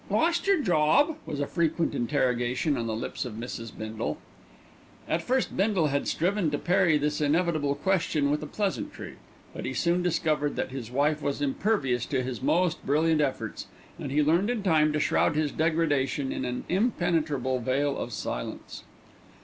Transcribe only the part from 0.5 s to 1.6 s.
job?" was a